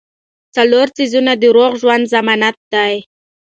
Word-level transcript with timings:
څلور 0.55 0.87
څيزونه 0.97 1.31
د 1.37 1.43
روغ 1.57 1.71
ژوند 1.81 2.03
ضمانت 2.13 2.57
دي- 2.73 2.93